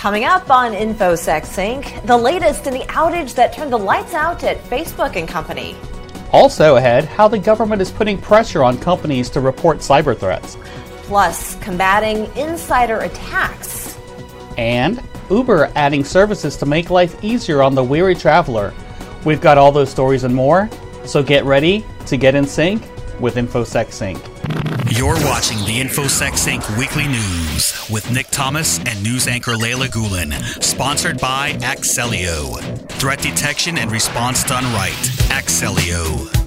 Coming 0.00 0.24
up 0.24 0.50
on 0.50 0.72
InfoSec 0.72 1.44
Sync, 1.44 2.06
the 2.06 2.16
latest 2.16 2.66
in 2.66 2.72
the 2.72 2.84
outage 2.84 3.34
that 3.34 3.52
turned 3.52 3.70
the 3.70 3.78
lights 3.78 4.14
out 4.14 4.42
at 4.44 4.56
Facebook 4.64 5.14
and 5.14 5.28
company. 5.28 5.76
Also 6.32 6.76
ahead, 6.76 7.04
how 7.04 7.28
the 7.28 7.38
government 7.38 7.82
is 7.82 7.90
putting 7.90 8.16
pressure 8.16 8.64
on 8.64 8.78
companies 8.78 9.28
to 9.28 9.40
report 9.42 9.80
cyber 9.80 10.16
threats. 10.16 10.56
Plus, 11.02 11.54
combating 11.56 12.34
insider 12.34 13.00
attacks. 13.00 13.98
And 14.56 15.02
Uber 15.28 15.70
adding 15.74 16.02
services 16.02 16.56
to 16.56 16.64
make 16.64 16.88
life 16.88 17.22
easier 17.22 17.60
on 17.60 17.74
the 17.74 17.84
weary 17.84 18.14
traveler. 18.14 18.72
We've 19.26 19.42
got 19.42 19.58
all 19.58 19.70
those 19.70 19.90
stories 19.90 20.24
and 20.24 20.34
more, 20.34 20.70
so 21.04 21.22
get 21.22 21.44
ready 21.44 21.84
to 22.06 22.16
get 22.16 22.34
in 22.34 22.46
sync 22.46 22.88
with 23.20 23.34
InfoSec 23.34 23.92
Sync. 23.92 24.29
You're 24.90 25.14
watching 25.24 25.58
the 25.58 25.80
InfoSec 25.80 26.36
Sync. 26.36 26.68
Weekly 26.76 27.06
News 27.06 27.88
with 27.90 28.10
Nick 28.10 28.26
Thomas 28.28 28.78
and 28.80 29.02
news 29.02 29.28
anchor 29.28 29.56
Leila 29.56 29.88
Gulen, 29.88 30.32
sponsored 30.62 31.20
by 31.20 31.52
Axellio. 31.54 32.60
Threat 32.92 33.20
detection 33.20 33.78
and 33.78 33.90
response 33.90 34.44
done 34.44 34.64
right. 34.74 34.92
Axellio. 35.30 36.39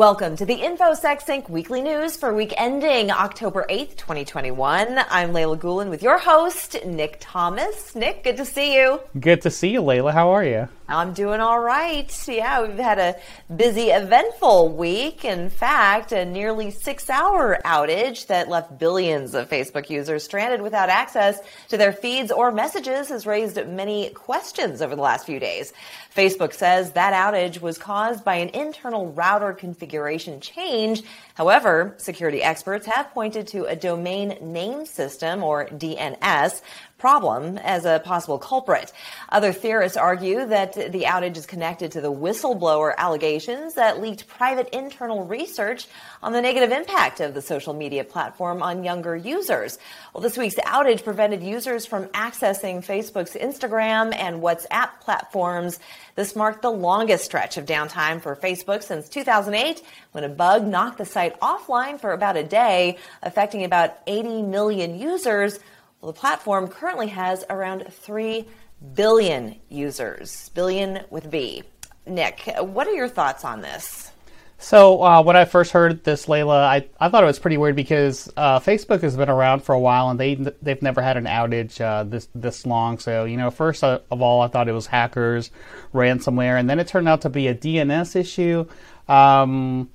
Welcome 0.00 0.34
to 0.36 0.46
the 0.46 0.56
InfoSec 0.56 1.20
Sync 1.20 1.50
Weekly 1.50 1.82
News 1.82 2.16
for 2.16 2.32
week 2.32 2.54
ending 2.56 3.10
October 3.10 3.66
8th, 3.68 3.98
2021. 3.98 4.98
I'm 5.10 5.32
Layla 5.34 5.58
Gulen 5.58 5.90
with 5.90 6.02
your 6.02 6.16
host, 6.16 6.74
Nick 6.86 7.18
Thomas. 7.20 7.94
Nick, 7.94 8.24
good 8.24 8.38
to 8.38 8.46
see 8.46 8.74
you. 8.76 9.00
Good 9.20 9.42
to 9.42 9.50
see 9.50 9.68
you, 9.68 9.82
Layla. 9.82 10.14
How 10.14 10.30
are 10.30 10.42
you? 10.42 10.70
I'm 10.88 11.12
doing 11.12 11.40
all 11.40 11.60
right. 11.60 12.10
Yeah, 12.26 12.66
we've 12.66 12.78
had 12.78 12.98
a 12.98 13.14
busy, 13.54 13.90
eventful 13.90 14.70
week. 14.70 15.24
In 15.24 15.50
fact, 15.50 16.12
a 16.12 16.24
nearly 16.24 16.70
six 16.70 17.08
hour 17.08 17.60
outage 17.64 18.26
that 18.26 18.48
left 18.48 18.78
billions 18.78 19.34
of 19.34 19.48
Facebook 19.48 19.88
users 19.88 20.24
stranded 20.24 20.62
without 20.62 20.88
access 20.88 21.38
to 21.68 21.76
their 21.76 21.92
feeds 21.92 22.32
or 22.32 22.50
messages 22.50 23.10
has 23.10 23.26
raised 23.26 23.56
many 23.68 24.08
questions 24.10 24.82
over 24.82 24.96
the 24.96 25.02
last 25.02 25.26
few 25.26 25.38
days. 25.38 25.72
Facebook 26.14 26.52
says 26.52 26.92
that 26.92 27.12
outage 27.12 27.60
was 27.60 27.78
caused 27.78 28.24
by 28.24 28.36
an 28.36 28.48
internal 28.50 29.12
router 29.12 29.52
configuration 29.52 30.40
change. 30.40 31.02
However, 31.34 31.94
security 31.98 32.42
experts 32.42 32.86
have 32.86 33.12
pointed 33.12 33.46
to 33.48 33.64
a 33.64 33.76
domain 33.76 34.36
name 34.40 34.86
system 34.86 35.42
or 35.44 35.66
DNS 35.66 36.62
problem 37.00 37.58
as 37.58 37.84
a 37.84 38.00
possible 38.04 38.38
culprit. 38.38 38.92
Other 39.30 39.52
theorists 39.52 39.96
argue 39.96 40.46
that 40.46 40.74
the 40.74 41.04
outage 41.04 41.36
is 41.36 41.46
connected 41.46 41.92
to 41.92 42.00
the 42.00 42.12
whistleblower 42.12 42.94
allegations 42.96 43.74
that 43.74 44.00
leaked 44.00 44.28
private 44.28 44.68
internal 44.68 45.24
research 45.24 45.88
on 46.22 46.32
the 46.32 46.42
negative 46.42 46.70
impact 46.70 47.20
of 47.20 47.34
the 47.34 47.42
social 47.42 47.72
media 47.72 48.04
platform 48.04 48.62
on 48.62 48.84
younger 48.84 49.16
users. 49.16 49.78
Well, 50.12 50.20
this 50.22 50.36
week's 50.36 50.56
outage 50.56 51.02
prevented 51.02 51.42
users 51.42 51.86
from 51.86 52.04
accessing 52.08 52.84
Facebook's 52.84 53.34
Instagram 53.34 54.14
and 54.14 54.42
WhatsApp 54.42 55.00
platforms. 55.00 55.80
This 56.16 56.36
marked 56.36 56.60
the 56.60 56.70
longest 56.70 57.24
stretch 57.24 57.56
of 57.56 57.64
downtime 57.64 58.20
for 58.20 58.36
Facebook 58.36 58.82
since 58.82 59.08
2008 59.08 59.82
when 60.12 60.24
a 60.24 60.28
bug 60.28 60.66
knocked 60.66 60.98
the 60.98 61.06
site 61.06 61.40
offline 61.40 61.98
for 61.98 62.12
about 62.12 62.36
a 62.36 62.44
day, 62.44 62.98
affecting 63.22 63.64
about 63.64 63.96
80 64.06 64.42
million 64.42 64.98
users. 64.98 65.58
Well, 66.00 66.12
the 66.12 66.18
platform 66.18 66.68
currently 66.68 67.08
has 67.08 67.44
around 67.50 67.84
3 67.90 68.46
billion 68.94 69.56
users, 69.68 70.48
billion 70.54 71.04
with 71.10 71.30
B. 71.30 71.62
Nick, 72.06 72.50
what 72.58 72.86
are 72.86 72.94
your 72.94 73.08
thoughts 73.08 73.44
on 73.44 73.60
this? 73.60 74.10
So 74.56 75.02
uh, 75.02 75.22
when 75.22 75.36
I 75.36 75.44
first 75.44 75.72
heard 75.72 76.02
this, 76.04 76.24
Layla, 76.24 76.62
I, 76.64 76.86
I 76.98 77.10
thought 77.10 77.22
it 77.22 77.26
was 77.26 77.38
pretty 77.38 77.58
weird 77.58 77.76
because 77.76 78.32
uh, 78.36 78.60
Facebook 78.60 79.02
has 79.02 79.14
been 79.14 79.28
around 79.28 79.62
for 79.62 79.74
a 79.74 79.78
while 79.78 80.10
and 80.10 80.20
they 80.20 80.34
they've 80.34 80.82
never 80.82 81.00
had 81.00 81.16
an 81.16 81.24
outage 81.24 81.80
uh, 81.80 82.04
this 82.04 82.28
this 82.34 82.66
long. 82.66 82.98
So 82.98 83.24
you 83.24 83.38
know, 83.38 83.50
first 83.50 83.82
of 83.82 84.02
all, 84.10 84.42
I 84.42 84.48
thought 84.48 84.68
it 84.68 84.72
was 84.72 84.86
hackers, 84.86 85.50
ransomware, 85.94 86.60
and 86.60 86.68
then 86.68 86.78
it 86.78 86.88
turned 86.88 87.08
out 87.08 87.22
to 87.22 87.30
be 87.30 87.48
a 87.48 87.54
DNS 87.54 88.16
issue. 88.16 88.66
Um, 89.08 89.88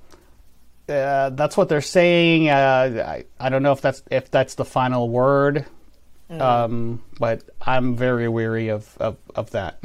uh, 0.88 1.30
that's 1.30 1.56
what 1.56 1.68
they're 1.68 1.80
saying. 1.80 2.48
Uh, 2.48 3.04
I, 3.06 3.24
I 3.38 3.48
don't 3.50 3.62
know 3.62 3.72
if 3.72 3.80
that's 3.80 4.02
if 4.10 4.32
that's 4.32 4.56
the 4.56 4.64
final 4.64 5.08
word. 5.08 5.64
Mm. 6.30 6.40
Um, 6.40 7.02
but 7.18 7.42
I'm 7.62 7.96
very 7.96 8.28
weary 8.28 8.68
of, 8.68 8.96
of, 8.98 9.16
of 9.34 9.50
that. 9.52 9.82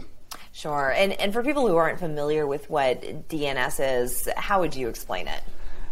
Sure. 0.52 0.94
And, 0.96 1.14
and 1.14 1.32
for 1.32 1.44
people 1.44 1.68
who 1.68 1.76
aren't 1.76 2.00
familiar 2.00 2.46
with 2.46 2.70
what 2.70 3.02
DNS 3.30 4.04
is, 4.04 4.28
how 4.36 4.60
would 4.60 4.76
you 4.76 4.90
explain 4.90 5.28
it? 5.28 5.42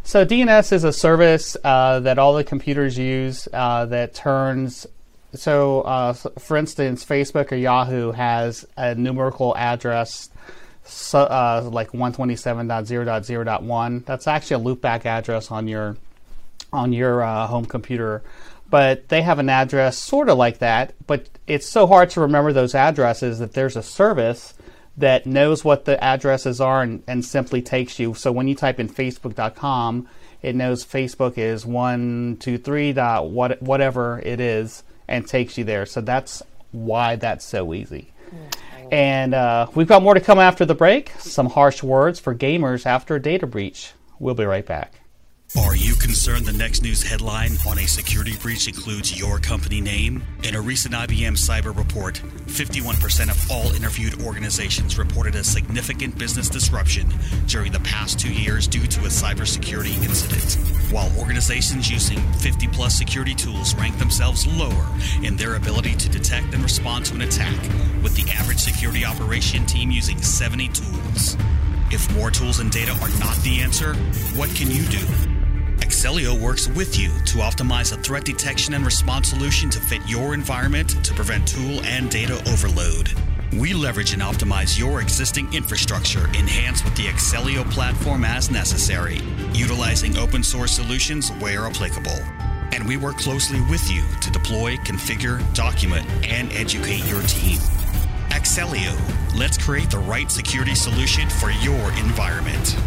So, 0.04 0.26
DNS 0.26 0.72
is 0.72 0.84
a 0.84 0.94
service 0.94 1.56
uh, 1.64 2.00
that 2.00 2.18
all 2.18 2.34
the 2.34 2.44
computers 2.44 2.98
use 2.98 3.48
uh, 3.54 3.86
that 3.88 4.16
turns. 4.16 4.88
So, 5.34 5.82
uh, 5.82 6.14
for 6.14 6.58
instance, 6.58 7.06
Facebook 7.06 7.52
or 7.52 7.56
Yahoo 7.56 8.12
has 8.12 8.66
a 8.76 8.96
numerical 8.96 9.56
address 9.56 10.30
so, 10.90 11.20
uh, 11.20 11.70
like 11.72 11.92
127.0.0.1. 11.92 14.06
That's 14.06 14.28
actually 14.28 14.64
a 14.64 14.76
loopback 14.76 15.06
address 15.06 15.52
on 15.52 15.68
your 15.68 15.98
on 16.72 16.94
your 16.94 17.24
uh, 17.24 17.48
home 17.48 17.66
computer 17.66 18.22
but 18.70 19.10
they 19.10 19.22
have 19.22 19.40
an 19.40 19.50
address 19.50 19.98
sort 19.98 20.30
of 20.30 20.38
like 20.38 20.60
that. 20.60 20.94
But 21.08 21.30
it's 21.48 21.68
so 21.68 21.88
hard 21.88 22.10
to 22.12 22.22
remember 22.22 22.54
those 22.54 22.76
addresses 22.76 23.40
that 23.40 23.54
there's 23.54 23.76
a 23.76 23.84
service 23.84 24.54
that 24.98 25.26
knows 25.26 25.64
what 25.64 25.86
the 25.86 26.02
addresses 26.04 26.60
are 26.60 26.82
and, 26.82 27.04
and 27.08 27.24
simply 27.24 27.62
takes 27.62 28.00
you. 28.00 28.14
So 28.14 28.32
when 28.32 28.48
you 28.48 28.56
type 28.56 28.80
in 28.80 28.90
facebook.com, 28.90 30.08
it 30.42 30.56
knows 30.56 30.86
Facebook 30.86 31.38
is 31.38 31.66
one 31.66 32.38
two 32.40 32.58
three 32.58 32.94
dot 32.94 33.30
what 33.30 33.62
whatever 33.62 34.22
it 34.24 34.40
is 34.40 34.84
and 35.08 35.28
takes 35.28 35.58
you 35.58 35.64
there. 35.64 35.86
So 35.86 36.02
that's 36.02 36.44
why 36.72 37.16
that's 37.16 37.46
so 37.46 37.74
easy. 37.74 38.12
Mm-hmm. 38.28 38.94
And 38.94 39.34
uh, 39.34 39.68
we've 39.76 39.88
got 39.88 40.02
more 40.02 40.14
to 40.14 40.22
come 40.22 40.40
after 40.40 40.66
the 40.66 40.76
break. 40.76 41.12
Some 41.20 41.48
harsh 41.48 41.84
words 41.84 42.20
for 42.20 42.34
gamers 42.34 42.86
after 42.86 43.16
a 43.16 43.22
data 43.22 43.48
breach. 43.48 43.94
We'll 44.20 44.36
be 44.36 44.46
right 44.46 44.66
back. 44.66 44.99
Are 45.58 45.76
you 45.76 45.96
concerned 45.96 46.46
the 46.46 46.54
next 46.54 46.84
news 46.84 47.02
headline 47.02 47.58
on 47.68 47.80
a 47.80 47.88
security 47.88 48.36
breach 48.38 48.68
includes 48.68 49.18
your 49.18 49.40
company 49.40 49.82
name? 49.82 50.22
In 50.44 50.54
a 50.54 50.62
recent 50.62 50.94
IBM 50.94 51.36
cyber 51.36 51.76
report, 51.76 52.22
51% 52.46 53.32
of 53.32 53.52
all 53.52 53.74
interviewed 53.74 54.22
organizations 54.22 55.00
reported 55.00 55.34
a 55.34 55.44
significant 55.44 56.20
business 56.20 56.50
disruption 56.50 57.12
during 57.48 57.72
the 57.72 57.80
past 57.80 58.20
two 58.20 58.32
years 58.32 58.68
due 58.68 58.86
to 58.86 59.00
a 59.02 59.08
cybersecurity 59.08 59.96
incident, 60.04 60.54
while 60.94 61.12
organizations 61.18 61.90
using 61.90 62.20
50 62.34 62.68
plus 62.68 62.96
security 62.96 63.34
tools 63.34 63.74
rank 63.74 63.98
themselves 63.98 64.46
lower 64.46 64.88
in 65.24 65.36
their 65.36 65.56
ability 65.56 65.96
to 65.96 66.10
detect 66.10 66.54
and 66.54 66.62
respond 66.62 67.06
to 67.06 67.16
an 67.16 67.24
attack, 67.24 67.60
with 68.04 68.16
the 68.16 68.32
average 68.34 68.60
security 68.60 69.04
operation 69.04 69.66
team 69.66 69.90
using 69.90 70.22
70 70.22 70.68
tools. 70.68 71.38
If 71.90 72.14
more 72.16 72.30
tools 72.30 72.60
and 72.60 72.70
data 72.70 72.92
are 72.92 73.20
not 73.20 73.36
the 73.38 73.62
answer, 73.62 73.96
what 74.36 74.50
can 74.52 74.70
you 74.70 74.84
do? 74.90 75.39
Axellio 76.00 76.40
works 76.40 76.70
with 76.70 76.98
you 76.98 77.10
to 77.26 77.40
optimize 77.40 77.92
a 77.92 78.02
threat 78.02 78.24
detection 78.24 78.74
and 78.74 78.86
response 78.86 79.28
solution 79.28 79.70
to 79.70 79.82
fit 79.82 80.00
your 80.08 80.34
environment 80.34 80.92
to 81.04 81.14
prevent 81.14 81.46
tool 81.46 81.84
and 81.84 82.10
data 82.10 82.36
overload. 82.50 83.12
We 83.52 83.74
leverage 83.74 84.14
and 84.14 84.22
optimize 84.22 84.80
your 84.80 85.02
existing 85.02 85.54
infrastructure 85.54 86.28
enhanced 86.28 86.86
with 86.86 86.96
the 86.96 87.08
Axellio 87.08 87.70
platform 87.70 88.24
as 88.24 88.50
necessary, 88.50 89.20
utilizing 89.52 90.18
open 90.18 90.42
source 90.42 90.72
solutions 90.72 91.32
where 91.34 91.66
applicable. 91.66 92.18
And 92.72 92.88
we 92.88 92.96
work 92.96 93.18
closely 93.18 93.60
with 93.70 93.92
you 93.92 94.06
to 94.22 94.32
deploy, 94.32 94.78
configure, 94.78 95.44
document, 95.54 96.08
and 96.24 96.50
educate 96.54 97.06
your 97.10 97.24
team. 97.24 97.58
Axellio, 98.30 98.98
let's 99.38 99.58
create 99.58 99.90
the 99.90 100.00
right 100.00 100.32
security 100.32 100.76
solution 100.76 101.28
for 101.28 101.52
your 101.52 101.92
environment. 102.00 102.78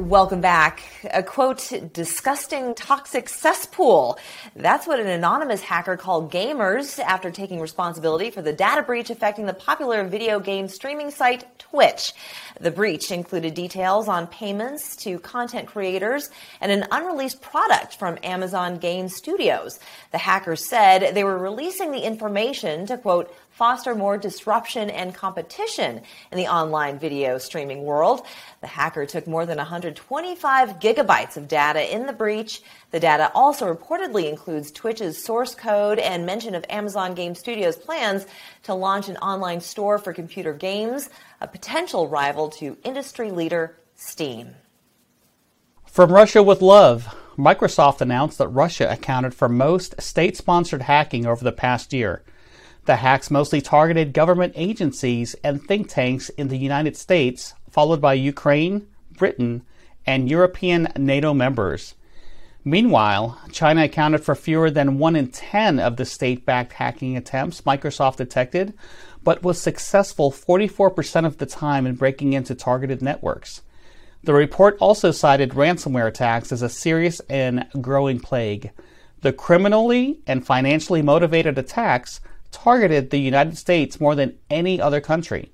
Welcome 0.00 0.40
back. 0.40 0.82
A 1.12 1.22
quote, 1.22 1.70
disgusting 1.92 2.74
toxic 2.74 3.28
cesspool. 3.28 4.18
That's 4.56 4.86
what 4.86 4.98
an 4.98 5.06
anonymous 5.06 5.60
hacker 5.60 5.98
called 5.98 6.32
gamers 6.32 6.98
after 6.98 7.30
taking 7.30 7.60
responsibility 7.60 8.30
for 8.30 8.40
the 8.40 8.54
data 8.54 8.82
breach 8.82 9.10
affecting 9.10 9.44
the 9.44 9.52
popular 9.52 10.02
video 10.04 10.40
game 10.40 10.68
streaming 10.68 11.10
site 11.10 11.44
Twitch. 11.58 12.14
The 12.58 12.70
breach 12.70 13.12
included 13.12 13.52
details 13.52 14.08
on 14.08 14.26
payments 14.26 14.96
to 14.96 15.18
content 15.18 15.68
creators 15.68 16.30
and 16.62 16.72
an 16.72 16.86
unreleased 16.90 17.42
product 17.42 17.96
from 17.96 18.16
Amazon 18.22 18.78
Game 18.78 19.06
Studios. 19.10 19.78
The 20.12 20.18
hackers 20.18 20.66
said 20.66 21.14
they 21.14 21.24
were 21.24 21.36
releasing 21.36 21.92
the 21.92 22.00
information 22.00 22.86
to 22.86 22.96
quote, 22.96 23.34
foster 23.60 23.94
more 23.94 24.16
disruption 24.16 24.88
and 24.88 25.14
competition 25.14 26.00
in 26.32 26.38
the 26.38 26.46
online 26.46 26.98
video 26.98 27.36
streaming 27.36 27.82
world. 27.82 28.22
The 28.62 28.66
hacker 28.66 29.04
took 29.04 29.26
more 29.26 29.44
than 29.44 29.58
125 29.58 30.78
gigabytes 30.78 31.36
of 31.36 31.46
data 31.46 31.94
in 31.94 32.06
the 32.06 32.14
breach. 32.14 32.62
The 32.90 33.00
data 33.00 33.30
also 33.34 33.66
reportedly 33.70 34.30
includes 34.30 34.70
Twitch's 34.70 35.22
source 35.22 35.54
code 35.54 35.98
and 35.98 36.24
mention 36.24 36.54
of 36.54 36.64
Amazon 36.70 37.12
Game 37.12 37.34
Studios' 37.34 37.76
plans 37.76 38.24
to 38.62 38.72
launch 38.72 39.10
an 39.10 39.18
online 39.18 39.60
store 39.60 39.98
for 39.98 40.14
computer 40.14 40.54
games, 40.54 41.10
a 41.42 41.46
potential 41.46 42.08
rival 42.08 42.48
to 42.48 42.78
industry 42.82 43.30
leader 43.30 43.76
Steam. 43.94 44.54
From 45.84 46.10
Russia 46.10 46.42
with 46.42 46.62
Love. 46.62 47.14
Microsoft 47.36 48.00
announced 48.00 48.38
that 48.38 48.48
Russia 48.48 48.90
accounted 48.90 49.34
for 49.34 49.50
most 49.50 50.00
state 50.00 50.38
sponsored 50.38 50.80
hacking 50.80 51.26
over 51.26 51.44
the 51.44 51.52
past 51.52 51.92
year. 51.92 52.22
The 52.86 52.96
hacks 52.96 53.30
mostly 53.30 53.60
targeted 53.60 54.12
government 54.12 54.54
agencies 54.56 55.34
and 55.44 55.62
think 55.62 55.88
tanks 55.88 56.28
in 56.30 56.48
the 56.48 56.56
United 56.56 56.96
States, 56.96 57.54
followed 57.70 58.00
by 58.00 58.14
Ukraine, 58.14 58.86
Britain, 59.12 59.62
and 60.06 60.30
European 60.30 60.88
NATO 60.96 61.34
members. 61.34 61.94
Meanwhile, 62.64 63.38
China 63.52 63.84
accounted 63.84 64.22
for 64.22 64.34
fewer 64.34 64.70
than 64.70 64.98
1 64.98 65.16
in 65.16 65.28
10 65.28 65.78
of 65.78 65.96
the 65.96 66.04
state 66.04 66.44
backed 66.44 66.74
hacking 66.74 67.16
attempts 67.16 67.62
Microsoft 67.62 68.16
detected, 68.16 68.74
but 69.22 69.42
was 69.42 69.60
successful 69.60 70.30
44% 70.30 71.24
of 71.24 71.38
the 71.38 71.46
time 71.46 71.86
in 71.86 71.94
breaking 71.94 72.32
into 72.32 72.54
targeted 72.54 73.00
networks. 73.00 73.62
The 74.22 74.34
report 74.34 74.76
also 74.80 75.10
cited 75.10 75.50
ransomware 75.50 76.06
attacks 76.06 76.52
as 76.52 76.60
a 76.60 76.68
serious 76.68 77.20
and 77.30 77.66
growing 77.80 78.20
plague. 78.20 78.70
The 79.22 79.32
criminally 79.32 80.20
and 80.26 80.44
financially 80.44 81.00
motivated 81.00 81.56
attacks 81.56 82.20
targeted 82.50 83.10
the 83.10 83.18
United 83.18 83.56
States 83.56 84.00
more 84.00 84.14
than 84.14 84.38
any 84.48 84.80
other 84.80 85.00
country. 85.00 85.52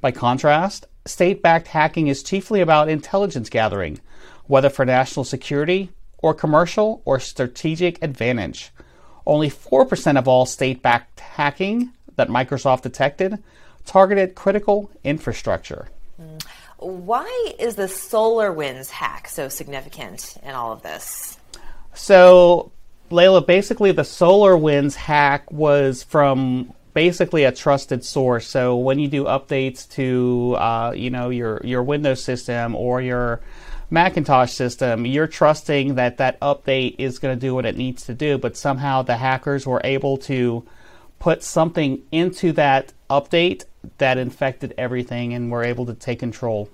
By 0.00 0.10
contrast, 0.10 0.86
state 1.06 1.42
backed 1.42 1.68
hacking 1.68 2.08
is 2.08 2.22
chiefly 2.22 2.60
about 2.60 2.88
intelligence 2.88 3.48
gathering, 3.48 4.00
whether 4.46 4.68
for 4.68 4.84
national 4.84 5.24
security 5.24 5.90
or 6.18 6.34
commercial 6.34 7.02
or 7.04 7.20
strategic 7.20 8.02
advantage. 8.02 8.70
Only 9.26 9.50
4% 9.50 10.18
of 10.18 10.26
all 10.26 10.46
state 10.46 10.82
backed 10.82 11.20
hacking 11.20 11.92
that 12.16 12.28
Microsoft 12.28 12.82
detected 12.82 13.42
targeted 13.84 14.34
critical 14.34 14.90
infrastructure. 15.04 15.88
Why 16.78 17.52
is 17.58 17.76
the 17.76 17.84
SolarWinds 17.84 18.90
hack 18.90 19.28
so 19.28 19.48
significant 19.48 20.36
in 20.42 20.50
all 20.50 20.72
of 20.72 20.82
this? 20.82 21.38
So, 21.94 22.72
Layla, 23.12 23.46
basically, 23.46 23.92
the 23.92 24.02
SolarWinds 24.02 24.94
hack 24.94 25.50
was 25.52 26.02
from 26.02 26.72
basically 26.94 27.44
a 27.44 27.52
trusted 27.52 28.04
source. 28.04 28.46
So 28.46 28.76
when 28.76 28.98
you 28.98 29.08
do 29.08 29.24
updates 29.24 29.88
to 29.90 30.56
uh, 30.58 30.92
you 30.94 31.10
know 31.10 31.30
your 31.30 31.60
your 31.64 31.82
Windows 31.82 32.22
system 32.22 32.74
or 32.74 33.00
your 33.00 33.40
Macintosh 33.90 34.52
system, 34.52 35.06
you're 35.06 35.26
trusting 35.26 35.94
that 35.96 36.16
that 36.16 36.40
update 36.40 36.96
is 36.98 37.18
going 37.18 37.38
to 37.38 37.40
do 37.40 37.54
what 37.54 37.66
it 37.66 37.76
needs 37.76 38.06
to 38.06 38.14
do. 38.14 38.38
But 38.38 38.56
somehow 38.56 39.02
the 39.02 39.16
hackers 39.16 39.66
were 39.66 39.80
able 39.84 40.16
to 40.18 40.64
put 41.18 41.42
something 41.42 42.02
into 42.10 42.52
that 42.52 42.92
update 43.08 43.64
that 43.98 44.18
infected 44.18 44.74
everything 44.78 45.34
and 45.34 45.50
were 45.50 45.64
able 45.64 45.86
to 45.86 45.94
take 45.94 46.18
control. 46.18 46.68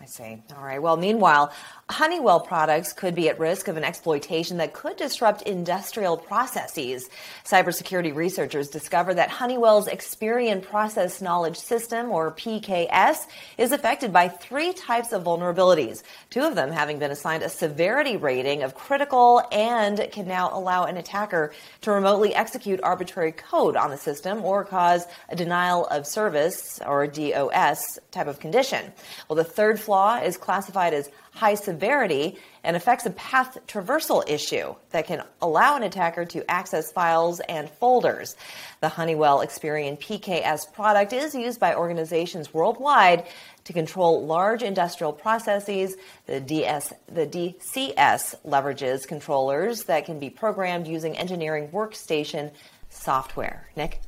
I 0.00 0.06
see. 0.06 0.42
All 0.56 0.64
right. 0.64 0.80
Well, 0.80 0.96
meanwhile, 0.96 1.52
Honeywell 1.90 2.38
products 2.38 2.92
could 2.92 3.16
be 3.16 3.28
at 3.28 3.40
risk 3.40 3.66
of 3.66 3.76
an 3.76 3.82
exploitation 3.82 4.58
that 4.58 4.72
could 4.72 4.96
disrupt 4.96 5.42
industrial 5.42 6.16
processes. 6.16 7.08
Cybersecurity 7.44 8.14
researchers 8.14 8.68
discovered 8.68 9.14
that 9.14 9.28
Honeywell's 9.28 9.88
Experion 9.88 10.62
Process 10.62 11.20
Knowledge 11.20 11.58
System, 11.58 12.10
or 12.10 12.30
PKS, 12.30 13.26
is 13.58 13.72
affected 13.72 14.12
by 14.12 14.28
three 14.28 14.72
types 14.72 15.12
of 15.12 15.24
vulnerabilities, 15.24 16.04
two 16.30 16.42
of 16.42 16.54
them 16.54 16.70
having 16.70 17.00
been 17.00 17.10
assigned 17.10 17.42
a 17.42 17.48
severity 17.48 18.16
rating 18.16 18.62
of 18.62 18.76
critical 18.76 19.42
and 19.50 20.08
can 20.12 20.28
now 20.28 20.48
allow 20.52 20.84
an 20.84 20.96
attacker 20.96 21.52
to 21.80 21.90
remotely 21.90 22.32
execute 22.34 22.80
arbitrary 22.84 23.32
code 23.32 23.74
on 23.74 23.90
the 23.90 23.98
system 23.98 24.44
or 24.44 24.64
cause 24.64 25.06
a 25.28 25.34
denial 25.34 25.86
of 25.86 26.06
service, 26.06 26.78
or 26.86 27.08
DOS, 27.08 27.98
type 28.12 28.28
of 28.28 28.38
condition. 28.38 28.92
Well, 29.28 29.36
the 29.36 29.44
third 29.44 29.80
flaw 29.80 30.20
is 30.20 30.36
classified 30.36 30.94
as 30.94 31.10
high 31.32 31.54
severity 31.54 32.36
and 32.64 32.76
affects 32.76 33.06
a 33.06 33.10
path 33.10 33.58
traversal 33.66 34.28
issue 34.28 34.74
that 34.90 35.06
can 35.06 35.22
allow 35.40 35.76
an 35.76 35.82
attacker 35.82 36.24
to 36.24 36.48
access 36.50 36.92
files 36.92 37.40
and 37.48 37.70
folders. 37.70 38.36
The 38.80 38.88
Honeywell 38.88 39.38
Experion 39.38 39.98
PKS 39.98 40.72
product 40.72 41.12
is 41.12 41.34
used 41.34 41.60
by 41.60 41.74
organizations 41.74 42.52
worldwide 42.52 43.26
to 43.64 43.72
control 43.72 44.24
large 44.26 44.62
industrial 44.62 45.12
processes. 45.12 45.96
The, 46.26 46.40
DS, 46.40 46.92
the 47.06 47.26
DCS 47.26 48.36
leverages 48.46 49.06
controllers 49.06 49.84
that 49.84 50.04
can 50.04 50.18
be 50.18 50.30
programmed 50.30 50.86
using 50.86 51.16
engineering 51.16 51.68
workstation 51.68 52.50
software. 52.88 53.68
Nick? 53.76 54.00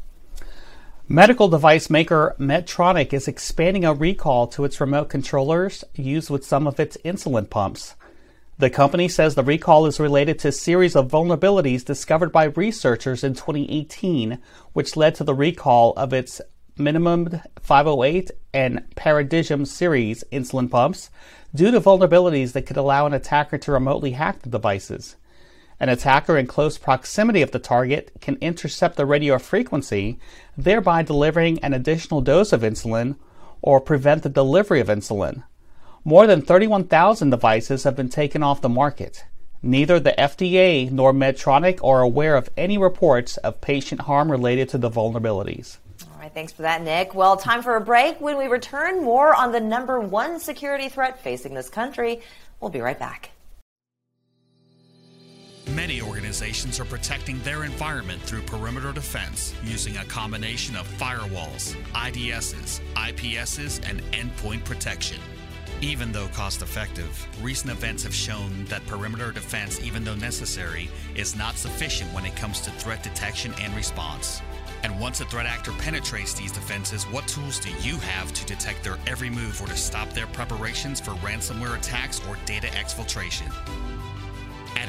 Medical 1.09 1.49
device 1.49 1.91
maker 1.91 2.37
Medtronic 2.39 3.13
is 3.13 3.27
expanding 3.27 3.85
a 3.85 3.93
recall 3.93 4.47
to 4.47 4.65
its 4.65 4.81
remote 4.81 5.09
controllers 5.09 5.83
used 5.95 6.31
with 6.31 6.45
some 6.45 6.67
of 6.67 6.79
its 6.79 6.97
insulin 7.05 7.51
pumps. 7.51 7.97
The 8.59 8.71
company 8.71 9.09
says 9.09 9.35
the 9.35 9.43
recall 9.43 9.87
is 9.87 9.99
related 9.99 10.39
to 10.39 10.49
a 10.49 10.53
series 10.53 10.95
of 10.95 11.11
vulnerabilities 11.11 11.85
discovered 11.85 12.31
by 12.31 12.45
researchers 12.45 13.25
in 13.25 13.35
2018, 13.35 14.39
which 14.75 14.97
led 14.97 15.17
to 15.17 15.25
the 15.25 15.35
recall 15.35 15.93
of 15.97 16.13
its 16.13 16.41
MiniMed 16.79 17.43
508 17.61 18.31
and 18.55 18.85
Paradigm 18.95 19.65
series 19.67 20.23
insulin 20.31 20.71
pumps 20.71 21.11
due 21.53 21.73
to 21.73 21.81
vulnerabilities 21.81 22.53
that 22.53 22.65
could 22.65 22.77
allow 22.77 23.07
an 23.07 23.13
attacker 23.13 23.59
to 23.59 23.73
remotely 23.73 24.13
hack 24.13 24.43
the 24.43 24.49
devices. 24.49 25.17
An 25.83 25.89
attacker 25.89 26.39
in 26.39 26.47
close 26.47 26.79
proximity 26.79 27.43
of 27.43 27.51
the 27.51 27.59
target 27.59 28.13
can 28.21 28.39
intercept 28.41 28.95
the 28.95 29.05
radio 29.05 29.37
frequency, 29.37 30.17
thereby 30.57 31.03
delivering 31.03 31.59
an 31.59 31.73
additional 31.73 32.21
dose 32.21 32.53
of 32.53 32.61
insulin 32.61 33.17
or 33.63 33.81
prevent 33.81 34.23
the 34.23 34.29
delivery 34.29 34.79
of 34.79 34.87
insulin. 34.87 35.43
More 36.05 36.29
than 36.29 36.41
31,000 36.41 37.31
devices 37.31 37.83
have 37.83 37.97
been 37.97 38.09
taken 38.09 38.45
off 38.45 38.61
the 38.61 38.69
market. 38.69 39.25
Neither 39.61 39.99
the 39.99 40.15
FDA 40.17 40.89
nor 40.89 41.13
Medtronic 41.13 41.83
are 41.83 42.01
aware 42.01 42.37
of 42.37 42.49
any 42.57 42.79
reports 42.79 43.37
of 43.39 43.61
patient 43.61 44.03
harm 44.03 44.31
related 44.31 44.69
to 44.69 44.79
the 44.79 44.89
vulnerabilities. 44.89 45.79
All 46.15 46.21
right, 46.21 46.33
thanks 46.33 46.53
for 46.53 46.63
that, 46.63 46.83
Nick. 46.83 47.13
Well, 47.13 47.37
time 47.37 47.61
for 47.61 47.75
a 47.75 47.81
break. 47.81 48.21
When 48.21 48.39
we 48.39 48.47
return, 48.47 49.03
more 49.03 49.35
on 49.35 49.51
the 49.51 49.59
number 49.59 49.99
one 49.99 50.39
security 50.39 50.89
threat 50.89 51.21
facing 51.25 51.55
this 51.55 51.69
country. 51.69 52.21
We'll 52.61 52.71
be 52.71 52.81
right 52.81 53.01
back. 53.01 53.31
Many 55.71 56.03
organizations 56.03 56.81
are 56.81 56.85
protecting 56.85 57.39
their 57.41 57.65
environment 57.65 58.21
through 58.23 58.43
perimeter 58.43 58.93
defense 58.93 59.55
using 59.65 59.97
a 59.97 60.05
combination 60.05 60.77
of 60.77 60.87
firewalls, 60.99 61.75
IDSs, 61.93 62.81
IPSs, 62.95 63.81
and 63.89 64.03
endpoint 64.13 64.65
protection. 64.65 65.19
Even 65.81 66.13
though 66.13 66.29
cost 66.29 66.63
effective, 66.63 67.27
recent 67.43 67.71
events 67.71 68.03
have 68.03 68.15
shown 68.15 68.65
that 68.67 68.87
perimeter 68.87 69.33
defense, 69.33 69.81
even 69.83 70.05
though 70.05 70.15
necessary, 70.17 70.91
is 71.15 71.37
not 71.37 71.57
sufficient 71.57 72.13
when 72.13 72.27
it 72.27 72.37
comes 72.37 72.61
to 72.61 72.71
threat 72.73 73.03
detection 73.03 73.55
and 73.61 73.75
response. 73.75 74.43
And 74.83 74.99
once 75.01 75.21
a 75.21 75.25
threat 75.25 75.47
actor 75.47 75.73
penetrates 75.79 76.35
these 76.35 76.53
defenses, 76.53 77.05
what 77.05 77.27
tools 77.29 77.61
do 77.61 77.71
you 77.81 77.97
have 77.99 78.33
to 78.33 78.45
detect 78.47 78.83
their 78.83 78.99
every 79.07 79.31
move 79.31 79.61
or 79.63 79.69
to 79.69 79.77
stop 79.77 80.13
their 80.13 80.27
preparations 80.27 81.01
for 81.01 81.13
ransomware 81.13 81.79
attacks 81.79 82.21
or 82.29 82.37
data 82.47 82.67
exfiltration? 82.69 83.51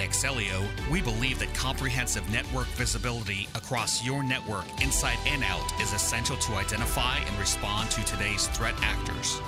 Axellio, 0.04 0.68
we 0.92 1.02
believe 1.02 1.40
that 1.40 1.54
comprehensive 1.54 2.30
network 2.30 2.68
visibility 2.76 3.48
across 3.56 4.04
your 4.04 4.22
network, 4.22 4.66
inside 4.82 5.18
and 5.26 5.46
out, 5.46 5.64
is 5.82 5.94
essential 5.94 6.36
to 6.36 6.54
identify 6.56 7.20
and 7.20 7.40
respond 7.40 7.90
to 7.92 8.04
today's 8.04 8.48
threat 8.48 8.76
actors. 8.82 9.40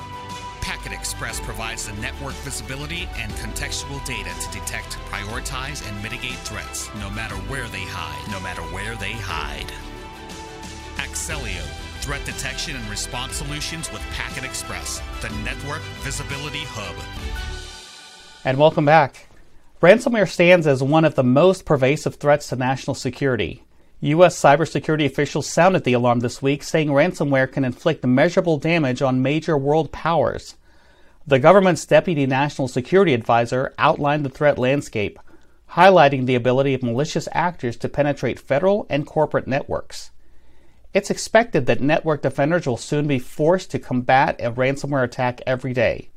Packet 0.62 0.94
Express 0.94 1.42
provides 1.42 1.88
the 1.88 2.02
network 2.02 2.36
visibility 2.36 3.10
and 3.18 3.32
contextual 3.34 4.04
data 4.06 4.32
to 4.40 4.58
detect, 4.58 4.94
prioritize, 5.12 5.86
and 5.88 6.02
mitigate 6.02 6.40
threats, 6.48 6.90
no 6.96 7.10
matter 7.10 7.36
where 7.52 7.68
they 7.68 7.84
hide. 7.84 8.32
No 8.32 8.40
matter 8.40 8.62
where 8.74 8.96
they 8.96 9.12
hide. 9.12 9.72
Axellio, 10.96 11.64
threat 12.00 12.24
detection 12.26 12.78
and 12.78 12.90
response 12.90 13.36
solutions 13.36 13.92
with 13.92 14.02
Packet 14.14 14.46
Express, 14.46 15.02
the 15.22 15.30
network 15.44 15.82
visibility 16.00 16.64
hub. 16.64 16.96
And 18.46 18.58
welcome 18.58 18.86
back. 18.86 19.28
Ransomware 19.82 20.30
stands 20.30 20.68
as 20.68 20.82
one 20.82 21.04
of 21.04 21.16
the 21.16 21.24
most 21.24 21.66
pervasive 21.66 22.16
threats 22.16 22.48
to 22.48 22.56
national 22.56 22.96
security. 22.96 23.66
U.S. 24.00 24.40
cybersecurity 24.42 25.06
officials 25.06 25.50
sounded 25.50 25.84
the 25.84 25.94
alarm 25.94 26.22
this 26.22 26.42
week, 26.42 26.64
saying 26.64 26.88
ransomware 26.88 27.52
can 27.52 27.66
inflict 27.66 28.06
measurable 28.06 28.58
damage 28.58 29.02
on 29.02 29.22
major 29.22 29.58
world 29.58 29.92
powers. 29.92 30.56
The 31.28 31.40
government's 31.40 31.86
Deputy 31.86 32.26
National 32.26 32.70
Security 32.70 33.14
Advisor 33.14 33.74
outlined 33.78 34.24
the 34.24 34.30
threat 34.30 34.58
landscape, 34.58 35.20
highlighting 35.72 36.26
the 36.26 36.36
ability 36.36 36.74
of 36.74 36.82
malicious 36.84 37.28
actors 37.34 37.76
to 37.78 37.90
penetrate 37.90 38.40
federal 38.40 38.86
and 38.90 39.06
corporate 39.06 39.48
networks. 39.48 40.12
It's 40.94 41.10
expected 41.10 41.66
that 41.66 41.82
network 41.82 42.22
defenders 42.22 42.66
will 42.66 42.78
soon 42.78 43.08
be 43.08 43.20
forced 43.20 43.72
to 43.72 43.80
combat 43.80 44.40
a 44.40 44.52
ransomware 44.52 45.04
attack 45.04 45.42
every 45.46 45.74
day. 45.74 46.12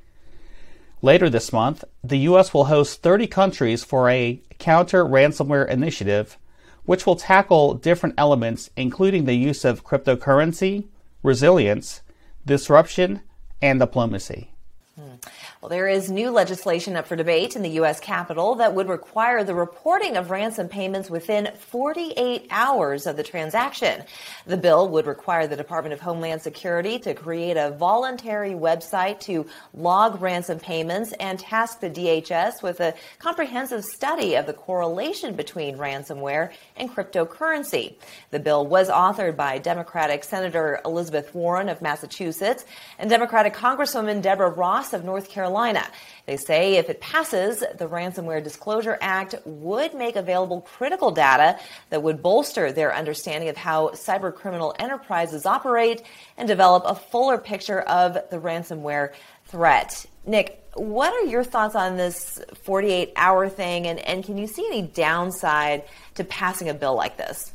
Later 1.00 1.30
this 1.30 1.52
month, 1.52 1.84
the 2.02 2.18
U.S. 2.18 2.52
will 2.52 2.64
host 2.64 3.02
30 3.02 3.28
countries 3.28 3.84
for 3.84 4.10
a 4.10 4.42
counter 4.58 5.04
ransomware 5.04 5.68
initiative, 5.68 6.36
which 6.84 7.06
will 7.06 7.14
tackle 7.14 7.74
different 7.74 8.16
elements, 8.18 8.70
including 8.76 9.24
the 9.24 9.36
use 9.36 9.64
of 9.64 9.84
cryptocurrency, 9.84 10.88
resilience, 11.22 12.02
disruption, 12.44 13.20
and 13.62 13.78
diplomacy. 13.78 14.52
Hmm. 14.98 15.14
Well, 15.60 15.68
there 15.68 15.86
is 15.86 16.10
new 16.10 16.32
legislation 16.32 16.96
up 16.96 17.06
for 17.06 17.14
debate 17.14 17.54
in 17.54 17.62
the 17.62 17.68
U.S. 17.70 18.00
Capitol 18.00 18.56
that 18.56 18.74
would 18.74 18.88
require 18.88 19.44
the 19.44 19.54
reporting 19.54 20.16
of 20.16 20.32
ransom 20.32 20.68
payments 20.68 21.08
within 21.08 21.52
48 21.56 22.48
hours 22.50 23.06
of 23.06 23.16
the 23.16 23.22
transaction. 23.22 24.02
The 24.46 24.56
bill 24.56 24.88
would 24.88 25.06
require 25.06 25.46
the 25.46 25.54
Department 25.54 25.92
of 25.92 26.00
Homeland 26.00 26.42
Security 26.42 26.98
to 26.98 27.14
create 27.14 27.56
a 27.56 27.70
voluntary 27.70 28.54
website 28.54 29.20
to 29.20 29.46
log 29.72 30.20
ransom 30.20 30.58
payments 30.58 31.12
and 31.20 31.38
task 31.38 31.78
the 31.78 31.90
DHS 31.90 32.60
with 32.64 32.80
a 32.80 32.94
comprehensive 33.20 33.84
study 33.84 34.34
of 34.34 34.46
the 34.46 34.52
correlation 34.52 35.36
between 35.36 35.78
ransomware 35.78 36.50
and 36.76 36.90
cryptocurrency. 36.90 37.94
The 38.32 38.40
bill 38.40 38.66
was 38.66 38.88
authored 38.88 39.36
by 39.36 39.58
Democratic 39.58 40.24
Senator 40.24 40.80
Elizabeth 40.84 41.32
Warren 41.36 41.68
of 41.68 41.80
Massachusetts 41.80 42.64
and 42.98 43.08
Democratic 43.08 43.54
Congresswoman 43.54 44.22
Deborah 44.22 44.50
Ross 44.50 44.87
of 44.92 45.04
North 45.04 45.28
Carolina. 45.28 45.86
They 46.26 46.36
say 46.36 46.76
if 46.76 46.90
it 46.90 47.00
passes, 47.00 47.60
the 47.60 47.88
Ransomware 47.88 48.42
Disclosure 48.42 48.98
Act 49.00 49.34
would 49.44 49.94
make 49.94 50.16
available 50.16 50.60
critical 50.60 51.10
data 51.10 51.58
that 51.90 52.02
would 52.02 52.22
bolster 52.22 52.72
their 52.72 52.94
understanding 52.94 53.48
of 53.48 53.56
how 53.56 53.88
cybercriminal 53.90 54.74
enterprises 54.78 55.46
operate 55.46 56.02
and 56.36 56.46
develop 56.46 56.84
a 56.86 56.94
fuller 56.94 57.38
picture 57.38 57.80
of 57.80 58.14
the 58.30 58.38
ransomware 58.38 59.12
threat. 59.46 60.06
Nick, 60.26 60.62
what 60.74 61.12
are 61.12 61.26
your 61.26 61.44
thoughts 61.44 61.74
on 61.74 61.96
this 61.96 62.40
48 62.62 63.12
hour 63.16 63.48
thing, 63.48 63.86
and, 63.86 63.98
and 64.00 64.24
can 64.24 64.38
you 64.38 64.46
see 64.46 64.66
any 64.66 64.82
downside 64.82 65.84
to 66.14 66.24
passing 66.24 66.68
a 66.68 66.74
bill 66.74 66.94
like 66.94 67.16
this? 67.16 67.52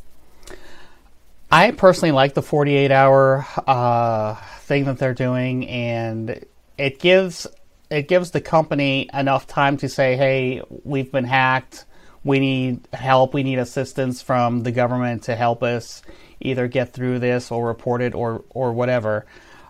I 1.51 1.71
personally 1.71 2.11
like 2.11 2.33
the 2.33 2.41
48 2.41 2.91
hour 2.91 3.45
uh, 3.67 4.35
thing 4.61 4.85
that 4.85 4.97
they're 4.97 5.13
doing, 5.13 5.67
and 5.67 6.43
it 6.77 6.99
gives 6.99 7.47
it 7.89 8.07
gives 8.07 8.31
the 8.31 8.41
company 8.41 9.09
enough 9.13 9.47
time 9.47 9.77
to 9.77 9.89
say, 9.89 10.15
"Hey, 10.15 10.61
we've 10.83 11.11
been 11.11 11.25
hacked. 11.25 11.85
We 12.23 12.39
need 12.39 12.87
help. 12.93 13.33
We 13.33 13.43
need 13.43 13.59
assistance 13.59 14.21
from 14.21 14.63
the 14.63 14.71
government 14.71 15.23
to 15.23 15.35
help 15.35 15.61
us 15.61 16.01
either 16.39 16.67
get 16.67 16.93
through 16.93 17.19
this 17.19 17.51
or 17.51 17.67
report 17.67 18.01
it 18.01 18.15
or 18.15 18.43
or 18.49 18.73
whatever." 18.73 19.25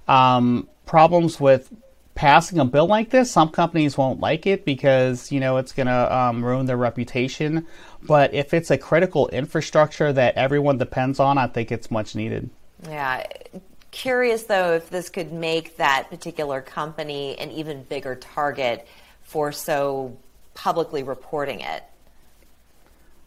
Um, 0.08 0.68
problems 0.86 1.40
with 1.40 1.70
passing 2.16 2.60
a 2.60 2.66
bill 2.66 2.88
like 2.88 3.10
this, 3.10 3.32
some 3.32 3.50
companies 3.50 3.98
won't 3.98 4.20
like 4.20 4.46
it 4.46 4.66
because 4.66 5.32
you 5.32 5.40
know 5.40 5.58
it's 5.58 5.72
going 5.72 5.88
to 5.88 6.16
um, 6.16 6.44
ruin 6.44 6.66
their 6.66 6.78
reputation. 6.78 7.68
But 8.04 8.34
if 8.34 8.54
it's 8.54 8.70
a 8.72 8.78
critical 8.78 9.28
infrastructure 9.30 10.12
that 10.14 10.36
everyone 10.36 10.78
depends 10.78 11.20
on, 11.20 11.38
I 11.38 11.48
think 11.48 11.72
it's 11.72 11.90
much 11.90 12.16
needed. 12.16 12.50
Yeah, 12.88 13.26
Curious 13.94 14.44
though 14.44 14.74
if 14.74 14.90
this 14.90 15.08
could 15.08 15.32
make 15.32 15.78
that 15.78 16.10
particular 16.10 16.62
company 16.62 17.38
an 17.38 17.52
even 17.52 17.84
bigger 17.84 18.16
target 18.16 18.88
for 19.22 19.52
so 19.52 20.18
publicly 20.56 21.04
reporting 21.04 21.62
it. 21.62 21.84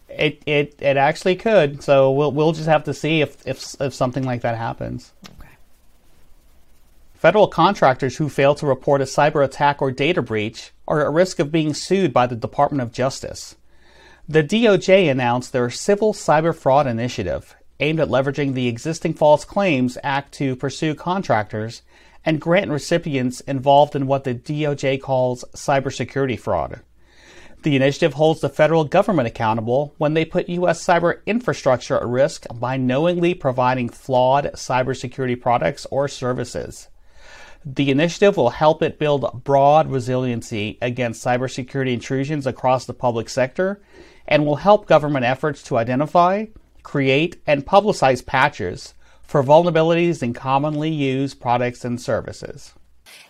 It 0.08 0.42
it 0.44 0.74
it 0.80 0.96
actually 0.96 1.36
could. 1.36 1.84
So 1.84 2.10
we'll 2.10 2.32
we'll 2.32 2.50
just 2.50 2.68
have 2.68 2.82
to 2.84 2.94
see 2.94 3.20
if 3.20 3.46
if 3.46 3.80
if 3.80 3.94
something 3.94 4.24
like 4.24 4.42
that 4.42 4.56
happens. 4.56 5.12
Okay. 5.38 5.54
Federal 7.14 7.46
contractors 7.46 8.16
who 8.16 8.28
fail 8.28 8.56
to 8.56 8.66
report 8.66 9.00
a 9.00 9.04
cyber 9.04 9.44
attack 9.44 9.80
or 9.80 9.92
data 9.92 10.20
breach 10.20 10.72
are 10.88 11.06
at 11.06 11.12
risk 11.12 11.38
of 11.38 11.52
being 11.52 11.74
sued 11.74 12.12
by 12.12 12.26
the 12.26 12.34
Department 12.34 12.82
of 12.82 12.92
Justice. 12.92 13.54
The 14.28 14.42
DOJ 14.42 15.08
announced 15.08 15.52
their 15.52 15.70
Civil 15.70 16.12
Cyber 16.12 16.52
Fraud 16.52 16.88
Initiative, 16.88 17.54
aimed 17.80 18.00
at 18.00 18.08
leveraging 18.08 18.54
the 18.54 18.68
existing 18.68 19.14
False 19.14 19.44
Claims 19.44 19.98
Act 20.02 20.32
to 20.34 20.56
pursue 20.56 20.94
contractors 20.94 21.82
and 22.24 22.40
grant 22.40 22.70
recipients 22.70 23.40
involved 23.40 23.94
in 23.94 24.06
what 24.06 24.24
the 24.24 24.34
DOJ 24.34 25.00
calls 25.00 25.44
cybersecurity 25.54 26.38
fraud. 26.38 26.80
The 27.62 27.76
initiative 27.76 28.14
holds 28.14 28.40
the 28.40 28.48
federal 28.48 28.84
government 28.84 29.28
accountable 29.28 29.94
when 29.98 30.14
they 30.14 30.24
put 30.24 30.48
U.S. 30.48 30.84
cyber 30.84 31.20
infrastructure 31.26 31.96
at 31.96 32.06
risk 32.06 32.46
by 32.54 32.76
knowingly 32.76 33.34
providing 33.34 33.88
flawed 33.88 34.52
cybersecurity 34.54 35.40
products 35.40 35.86
or 35.90 36.06
services. 36.06 36.88
The 37.64 37.90
initiative 37.90 38.36
will 38.36 38.50
help 38.50 38.82
it 38.82 39.00
build 39.00 39.42
broad 39.42 39.90
resiliency 39.90 40.78
against 40.80 41.24
cybersecurity 41.24 41.92
intrusions 41.92 42.46
across 42.46 42.84
the 42.84 42.94
public 42.94 43.28
sector 43.28 43.82
and 44.28 44.46
will 44.46 44.56
help 44.56 44.86
government 44.86 45.24
efforts 45.24 45.62
to 45.64 45.76
identify, 45.76 46.46
create, 46.86 47.42
and 47.48 47.66
publicize 47.66 48.24
patches 48.24 48.94
for 49.24 49.42
vulnerabilities 49.42 50.22
in 50.22 50.32
commonly 50.32 50.88
used 50.88 51.40
products 51.40 51.84
and 51.84 52.00
services. 52.00 52.74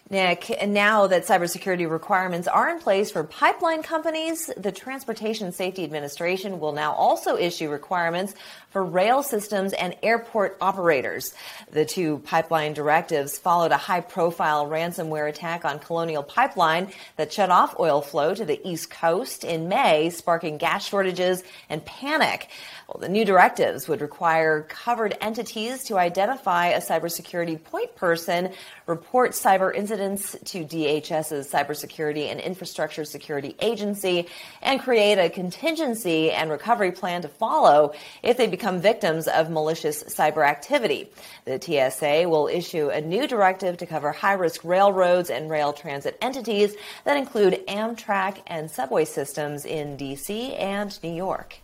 Nick, 0.09 0.57
now 0.69 1.09
that 1.09 1.27
cybersecurity 1.27 1.91
requirements 1.91 2.47
are 2.47 2.71
in 2.71 2.79
place 2.79 3.11
for 3.11 3.25
pipeline 3.25 3.83
companies, 3.83 4.49
the 4.57 4.71
Transportation 4.71 5.51
Safety 5.51 5.83
Administration 5.83 6.61
will 6.61 6.71
now 6.71 6.93
also 6.93 7.37
issue 7.37 7.69
requirements 7.69 8.33
for 8.71 8.85
rail 8.85 9.25
systems 9.25 9.73
and 9.73 9.97
airport 10.05 10.59
operators. 10.61 11.35
The 11.73 11.85
two 11.85 12.19
pipeline 12.19 12.73
directives 12.73 13.37
followed 13.37 13.73
a 13.73 13.77
high 13.77 14.01
profile 14.01 14.69
ransomware 14.69 15.29
attack 15.29 15.65
on 15.65 15.81
Colonial 15.81 16.23
Pipeline 16.23 16.93
that 17.17 17.33
shut 17.33 17.51
off 17.51 17.81
oil 17.81 18.01
flow 18.01 18.33
to 18.33 18.45
the 18.45 18.61
East 18.69 18.91
Coast 18.91 19.43
in 19.43 19.67
May, 19.69 20.11
sparking 20.11 20.57
gas 20.57 20.87
shortages 20.87 21.43
and 21.69 21.85
panic. 21.85 22.49
Well, 22.87 23.01
the 23.01 23.09
new 23.09 23.25
directives 23.25 23.89
would 23.89 24.01
require 24.01 24.63
covered 24.63 25.17
entities 25.21 25.83
to 25.85 25.99
identify 25.99 26.69
a 26.69 26.81
cybersecurity 26.81 27.65
point 27.65 27.97
person, 27.97 28.53
report 28.87 29.33
cyber 29.33 29.75
incidents 29.75 29.96
to 29.97 30.65
DHS's 30.65 31.51
Cybersecurity 31.51 32.31
and 32.31 32.41
Infrastructure 32.41 33.05
Security 33.05 33.57
Agency, 33.61 34.27
and 34.63 34.81
create 34.81 35.19
a 35.19 35.29
contingency 35.31 36.31
and 36.31 36.51
recovery 36.51 36.93
plan 36.93 37.23
to 37.23 37.29
follow 37.29 37.95
if 38.23 38.37
they 38.37 38.47
become 38.47 38.81
victims 38.81 39.29
of 39.29 39.51
malicious 39.51 40.05
cyber 40.05 40.47
activity. 40.47 41.11
The 41.45 41.61
TSA 41.61 42.29
will 42.29 42.49
issue 42.49 42.89
a 42.89 43.01
new 43.01 43.27
directive 43.27 43.77
to 43.79 43.87
cover 43.87 44.13
high 44.13 44.35
risk 44.35 44.65
railroads 44.65 45.31
and 45.31 45.51
rail 45.51 45.73
transit 45.73 46.17
entities 46.21 46.75
that 47.05 47.17
include 47.17 47.67
Amtrak 47.67 48.43
and 48.47 48.71
subway 48.71 49.05
systems 49.05 49.65
in 49.65 49.97
DC 49.97 50.59
and 50.61 51.03
New 51.03 51.13
York. 51.13 51.61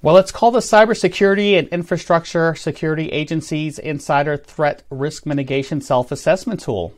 Well, 0.00 0.16
it's 0.16 0.30
called 0.30 0.54
the 0.54 0.60
Cybersecurity 0.60 1.58
and 1.58 1.66
Infrastructure 1.68 2.54
Security 2.54 3.08
Agency's 3.08 3.80
Insider 3.80 4.36
Threat 4.36 4.84
Risk 4.90 5.26
Mitigation 5.26 5.80
Self 5.80 6.12
Assessment 6.12 6.60
Tool. 6.60 6.94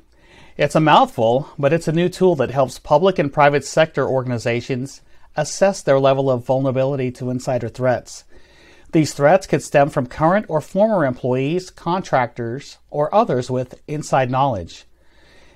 It's 0.58 0.74
a 0.74 0.80
mouthful, 0.80 1.48
but 1.58 1.72
it's 1.72 1.88
a 1.88 1.92
new 1.92 2.10
tool 2.10 2.36
that 2.36 2.50
helps 2.50 2.78
public 2.78 3.18
and 3.18 3.32
private 3.32 3.64
sector 3.64 4.06
organizations 4.06 5.00
assess 5.34 5.80
their 5.80 5.98
level 5.98 6.30
of 6.30 6.44
vulnerability 6.44 7.10
to 7.12 7.30
insider 7.30 7.70
threats. 7.70 8.24
These 8.92 9.14
threats 9.14 9.46
could 9.46 9.62
stem 9.62 9.88
from 9.88 10.06
current 10.06 10.44
or 10.50 10.60
former 10.60 11.06
employees, 11.06 11.70
contractors, 11.70 12.76
or 12.90 13.14
others 13.14 13.50
with 13.50 13.80
inside 13.88 14.30
knowledge. 14.30 14.84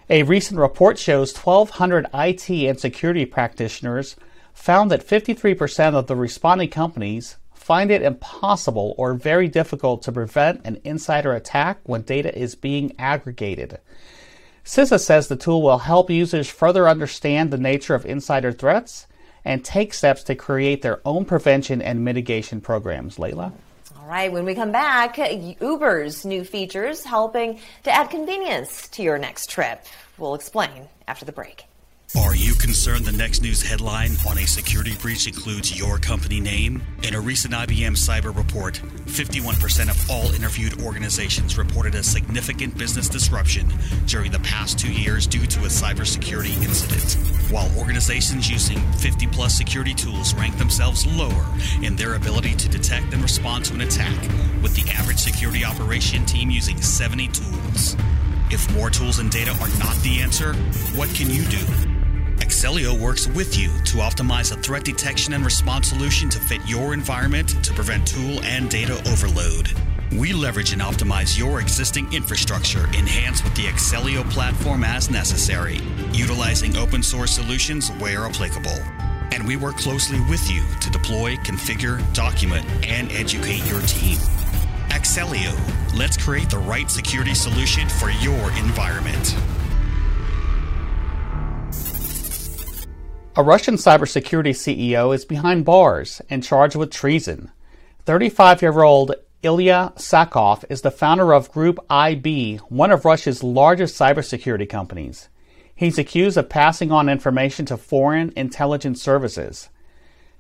A 0.09 0.23
recent 0.23 0.59
report 0.59 0.99
shows 0.99 1.37
1,200 1.37 2.07
IT 2.15 2.49
and 2.49 2.81
security 2.81 3.27
practitioners 3.27 4.17
found 4.55 4.91
that 4.91 5.07
53% 5.07 5.95
of 5.95 6.07
the 6.07 6.17
responding 6.17 6.71
companies 6.71 7.37
find 7.53 7.91
it 7.91 8.03
impossible 8.03 8.95
or 8.97 9.15
very 9.15 9.49
difficult 9.49 10.03
to 10.03 10.13
prevent 10.13 10.65
an 10.65 10.81
insider 10.85 11.33
attack 11.33 11.79
when 11.83 12.03
data 12.03 12.37
is 12.39 12.55
being 12.55 12.95
aggregated. 12.99 13.79
CISA 14.65 14.99
says 14.99 15.29
the 15.29 15.37
tool 15.37 15.61
will 15.61 15.79
help 15.79 16.09
users 16.09 16.49
further 16.49 16.89
understand 16.89 17.51
the 17.51 17.59
nature 17.59 17.95
of 17.95 18.07
insider 18.07 18.53
threats 18.53 19.07
and 19.45 19.63
take 19.63 19.93
steps 19.93 20.23
to 20.23 20.35
create 20.35 20.81
their 20.81 21.01
own 21.05 21.25
prevention 21.25 21.83
and 21.83 22.05
mitigation 22.05 22.61
programs. 22.61 23.19
Layla? 23.19 23.53
All 23.99 24.07
right, 24.07 24.33
when 24.33 24.45
we 24.45 24.55
come 24.55 24.73
back, 24.73 25.19
Uber's 25.61 26.25
new 26.25 26.45
features 26.45 27.05
helping 27.05 27.61
to 27.83 27.91
add 27.91 28.09
convenience 28.09 28.89
to 28.89 29.03
your 29.03 29.19
next 29.19 29.51
trip. 29.51 29.85
We'll 30.17 30.35
explain 30.35 30.89
after 31.07 31.25
the 31.25 31.33
break. 31.33 31.65
Are 32.17 32.37
you 32.37 32.55
concerned 32.55 33.07
the 33.07 33.13
next 33.13 33.43
news 33.43 33.61
headline 33.61 34.13
on 34.29 34.39
a 34.39 34.47
security 34.47 34.95
breach 35.03 35.27
includes 35.27 35.77
your 35.77 35.99
company 35.99 36.39
name? 36.39 36.81
In 37.03 37.17
a 37.17 37.21
recent 37.21 37.53
IBM 37.53 37.97
cyber 37.97 38.35
report, 38.35 38.81
51% 39.07 39.91
of 39.91 40.09
all 40.09 40.33
interviewed 40.33 40.81
organizations 40.81 41.59
reported 41.59 41.97
a 41.97 42.05
significant 42.05 42.79
business 42.79 43.09
disruption 43.09 43.67
during 44.07 44.31
the 44.31 44.39
past 44.41 44.79
two 44.79 44.93
years 44.93 45.27
due 45.27 45.45
to 45.45 45.61
a 45.61 45.67
cybersecurity 45.67 46.55
incident. 46.63 47.15
While 47.51 47.69
organizations 47.77 48.49
using 48.49 48.79
50 48.93 49.27
plus 49.29 49.53
security 49.53 49.93
tools 49.93 50.35
rank 50.35 50.57
themselves 50.57 51.05
lower 51.07 51.47
in 51.83 51.97
their 51.97 52.15
ability 52.15 52.55
to 52.55 52.69
detect 52.69 53.13
and 53.13 53.23
respond 53.23 53.65
to 53.65 53.75
an 53.75 53.81
attack, 53.81 54.17
with 54.63 54.77
the 54.77 54.89
average 54.93 55.19
security 55.19 55.65
operation 55.65 56.25
team 56.27 56.49
using 56.49 56.81
70 56.81 57.27
tools. 57.29 57.97
If 58.51 58.73
more 58.73 58.89
tools 58.89 59.19
and 59.19 59.33
data 59.33 59.51
are 59.51 59.79
not 59.81 59.97
the 60.05 60.21
answer, 60.23 60.55
what 60.95 61.09
can 61.09 61.29
you 61.29 61.43
do? 61.47 61.94
Axellio 62.65 62.99
works 62.99 63.29
with 63.29 63.59
you 63.59 63.69
to 63.85 63.99
optimize 63.99 64.51
a 64.51 64.57
threat 64.57 64.85
detection 64.85 65.35
and 65.35 65.45
response 65.45 65.91
solution 65.91 66.31
to 66.31 66.39
fit 66.39 66.63
your 66.67 66.95
environment 66.95 67.63
to 67.63 67.75
prevent 67.75 68.07
tool 68.07 68.43
and 68.43 68.71
data 68.71 68.95
overload. 69.07 69.71
We 70.13 70.33
leverage 70.33 70.73
and 70.73 70.81
optimize 70.81 71.39
your 71.39 71.61
existing 71.61 72.11
infrastructure, 72.15 72.87
enhanced 72.95 73.45
with 73.45 73.55
the 73.55 73.65
Axellio 73.65 74.25
platform 74.31 74.83
as 74.83 75.11
necessary, 75.11 75.79
utilizing 76.11 76.75
open 76.79 77.03
source 77.03 77.33
solutions 77.33 77.91
where 77.99 78.25
applicable. 78.25 78.81
And 79.31 79.47
we 79.47 79.57
work 79.57 79.77
closely 79.77 80.21
with 80.31 80.51
you 80.51 80.63
to 80.81 80.89
deploy, 80.89 81.37
configure, 81.37 82.01
document, 82.15 82.65
and 82.83 83.13
educate 83.13 83.63
your 83.67 83.83
team. 83.83 84.17
Axellio, 84.89 85.53
let's 85.99 86.17
create 86.17 86.49
the 86.49 86.61
right 86.61 86.91
security 86.91 87.35
solution 87.35 87.91
for 87.91 88.09
your 88.09 88.51
environment. 88.53 89.37
A 93.37 93.43
Russian 93.43 93.75
cybersecurity 93.75 94.51
CEO 94.51 95.13
is 95.13 95.25
behind 95.25 95.65
bars 95.65 96.23
and 96.31 96.41
charged 96.41 96.77
with 96.77 96.93
treason. 96.93 97.51
35 98.05 98.63
year 98.63 98.83
old 98.83 99.13
Ilya 99.43 99.93
Sachkov 99.97 100.65
is 100.69 100.83
the 100.83 100.93
founder 100.93 101.35
of 101.35 101.51
Group 101.51 101.81
IB, 101.91 102.59
one 102.69 102.93
of 102.93 103.05
Russia's 103.05 103.43
largest 103.43 103.99
cybersecurity 103.99 104.69
companies. 104.69 105.31
He's 105.75 105.99
accused 105.99 106.37
of 106.37 106.49
passing 106.49 106.93
on 106.93 107.09
information 107.09 107.67
to 107.67 107.77
foreign 107.77 108.33
intelligence 108.37 109.03
services. 109.03 109.69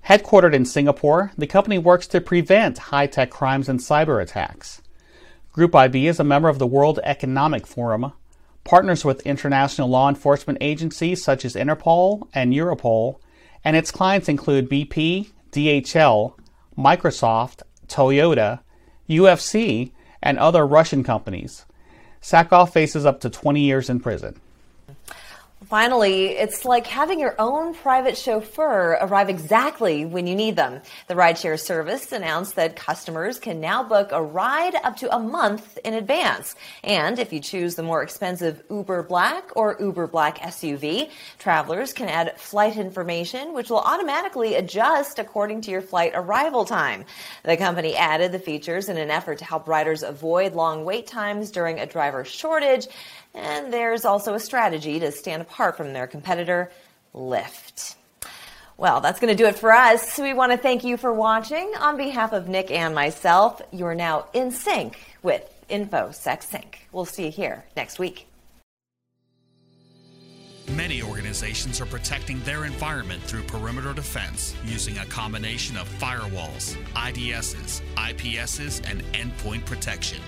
Headquartered 0.06 0.54
in 0.54 0.64
Singapore, 0.64 1.32
the 1.36 1.48
company 1.48 1.78
works 1.78 2.06
to 2.06 2.20
prevent 2.20 2.78
high 2.78 3.08
tech 3.08 3.28
crimes 3.28 3.68
and 3.68 3.80
cyber 3.80 4.22
attacks. 4.22 4.82
Group 5.52 5.74
IB 5.74 6.06
is 6.06 6.20
a 6.20 6.24
member 6.24 6.48
of 6.48 6.60
the 6.60 6.66
World 6.66 7.00
Economic 7.02 7.66
Forum, 7.66 8.12
partners 8.64 9.04
with 9.04 9.26
international 9.26 9.88
law 9.88 10.08
enforcement 10.08 10.58
agencies 10.60 11.22
such 11.22 11.44
as 11.44 11.54
Interpol 11.54 12.28
and 12.34 12.52
Europol, 12.52 13.18
and 13.62 13.76
its 13.76 13.90
clients 13.90 14.28
include 14.28 14.70
BP, 14.70 15.30
DHL, 15.52 16.34
Microsoft, 16.76 17.62
Toyota, 17.86 18.60
UFC, 19.08 19.92
and 20.22 20.38
other 20.38 20.66
Russian 20.66 21.04
companies. 21.04 21.66
Sachkov 22.20 22.72
faces 22.72 23.04
up 23.04 23.20
to 23.20 23.30
20 23.30 23.60
years 23.60 23.90
in 23.90 24.00
prison. 24.00 24.40
Finally, 25.74 26.26
it's 26.28 26.64
like 26.64 26.86
having 26.86 27.18
your 27.18 27.34
own 27.36 27.74
private 27.74 28.16
chauffeur 28.16 28.96
arrive 29.00 29.28
exactly 29.28 30.04
when 30.04 30.24
you 30.24 30.36
need 30.36 30.54
them. 30.54 30.80
The 31.08 31.14
rideshare 31.14 31.58
service 31.58 32.12
announced 32.12 32.54
that 32.54 32.76
customers 32.76 33.40
can 33.40 33.60
now 33.60 33.82
book 33.82 34.12
a 34.12 34.22
ride 34.22 34.76
up 34.84 34.96
to 34.98 35.12
a 35.12 35.18
month 35.18 35.76
in 35.78 35.94
advance. 35.94 36.54
And 36.84 37.18
if 37.18 37.32
you 37.32 37.40
choose 37.40 37.74
the 37.74 37.82
more 37.82 38.04
expensive 38.04 38.62
Uber 38.70 39.02
Black 39.02 39.50
or 39.56 39.76
Uber 39.80 40.06
Black 40.06 40.38
SUV, 40.38 41.10
travelers 41.40 41.92
can 41.92 42.08
add 42.08 42.38
flight 42.38 42.76
information, 42.76 43.52
which 43.52 43.68
will 43.68 43.80
automatically 43.80 44.54
adjust 44.54 45.18
according 45.18 45.62
to 45.62 45.72
your 45.72 45.82
flight 45.82 46.12
arrival 46.14 46.64
time. 46.64 47.04
The 47.42 47.56
company 47.56 47.96
added 47.96 48.30
the 48.30 48.38
features 48.38 48.88
in 48.88 48.96
an 48.96 49.10
effort 49.10 49.38
to 49.38 49.44
help 49.44 49.66
riders 49.66 50.04
avoid 50.04 50.54
long 50.54 50.84
wait 50.84 51.08
times 51.08 51.50
during 51.50 51.80
a 51.80 51.86
driver 51.86 52.24
shortage. 52.24 52.86
And 53.34 53.72
there's 53.72 54.04
also 54.04 54.34
a 54.34 54.40
strategy 54.40 55.00
to 55.00 55.10
stand 55.10 55.42
apart 55.42 55.76
from 55.76 55.92
their 55.92 56.06
competitor, 56.06 56.70
Lyft. 57.14 57.96
Well, 58.76 59.00
that's 59.00 59.20
going 59.20 59.36
to 59.36 59.40
do 59.40 59.48
it 59.48 59.58
for 59.58 59.72
us. 59.72 60.18
We 60.18 60.34
want 60.34 60.52
to 60.52 60.58
thank 60.58 60.84
you 60.84 60.96
for 60.96 61.12
watching. 61.12 61.72
On 61.78 61.96
behalf 61.96 62.32
of 62.32 62.48
Nick 62.48 62.70
and 62.70 62.94
myself, 62.94 63.62
you're 63.70 63.94
now 63.94 64.26
in 64.32 64.50
sync 64.50 64.98
with 65.22 65.48
InfoSec 65.68 66.42
Sync. 66.42 66.88
We'll 66.92 67.04
see 67.04 67.26
you 67.26 67.30
here 67.30 67.64
next 67.76 67.98
week. 67.98 68.26
Many 70.72 71.02
organizations 71.02 71.80
are 71.80 71.86
protecting 71.86 72.40
their 72.40 72.64
environment 72.64 73.22
through 73.22 73.42
perimeter 73.42 73.92
defense 73.92 74.56
using 74.64 74.98
a 74.98 75.04
combination 75.04 75.76
of 75.76 75.88
firewalls, 75.98 76.74
IDSs, 76.94 77.82
IPSs, 77.96 78.82
and 78.90 79.02
endpoint 79.12 79.66
protection. 79.66 80.20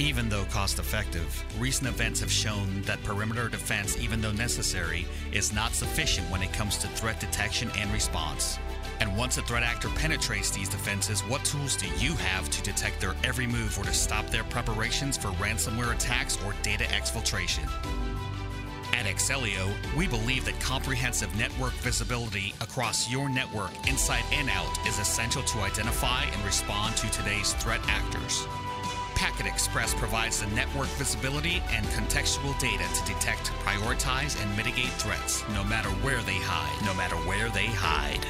Even 0.00 0.30
though 0.30 0.46
cost 0.46 0.78
effective, 0.78 1.44
recent 1.60 1.86
events 1.86 2.20
have 2.20 2.32
shown 2.32 2.80
that 2.86 3.02
perimeter 3.04 3.50
defense, 3.50 3.98
even 3.98 4.22
though 4.22 4.32
necessary, 4.32 5.06
is 5.30 5.52
not 5.52 5.74
sufficient 5.74 6.26
when 6.30 6.42
it 6.42 6.54
comes 6.54 6.78
to 6.78 6.88
threat 6.88 7.20
detection 7.20 7.70
and 7.76 7.92
response. 7.92 8.58
And 9.00 9.14
once 9.14 9.36
a 9.36 9.42
threat 9.42 9.62
actor 9.62 9.90
penetrates 9.96 10.48
these 10.48 10.70
defenses, 10.70 11.20
what 11.20 11.44
tools 11.44 11.76
do 11.76 11.86
you 11.98 12.14
have 12.14 12.48
to 12.48 12.62
detect 12.62 12.98
their 12.98 13.14
every 13.24 13.46
move 13.46 13.78
or 13.78 13.84
to 13.84 13.92
stop 13.92 14.26
their 14.30 14.42
preparations 14.44 15.18
for 15.18 15.28
ransomware 15.32 15.94
attacks 15.94 16.42
or 16.46 16.54
data 16.62 16.84
exfiltration? 16.84 17.68
At 18.94 19.04
Axellio, 19.04 19.70
we 19.98 20.08
believe 20.08 20.46
that 20.46 20.58
comprehensive 20.60 21.36
network 21.36 21.74
visibility 21.74 22.54
across 22.62 23.10
your 23.10 23.28
network, 23.28 23.70
inside 23.86 24.24
and 24.32 24.48
out, 24.48 24.78
is 24.88 24.98
essential 24.98 25.42
to 25.42 25.58
identify 25.58 26.24
and 26.24 26.42
respond 26.42 26.96
to 26.96 27.10
today's 27.10 27.52
threat 27.54 27.82
actors. 27.86 28.46
Packet 29.20 29.44
Express 29.44 29.92
provides 29.92 30.40
the 30.40 30.46
network 30.54 30.88
visibility 30.96 31.62
and 31.72 31.84
contextual 31.88 32.58
data 32.58 32.84
to 32.94 33.04
detect, 33.04 33.52
prioritize, 33.66 34.42
and 34.42 34.56
mitigate 34.56 34.88
threats, 34.92 35.46
no 35.50 35.62
matter 35.62 35.90
where 36.00 36.22
they 36.22 36.38
hide. 36.38 36.86
No 36.86 36.94
matter 36.94 37.16
where 37.28 37.50
they 37.50 37.66
hide. 37.66 38.24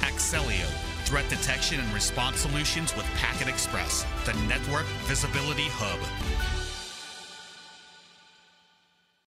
Axellio, 0.00 0.66
threat 1.04 1.28
detection 1.28 1.78
and 1.78 1.94
response 1.94 2.40
solutions 2.40 2.96
with 2.96 3.06
Packet 3.14 3.46
Express, 3.46 4.04
the 4.26 4.32
network 4.48 4.86
visibility 5.06 5.68
hub. 5.68 6.59